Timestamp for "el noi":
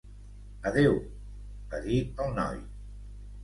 2.27-2.61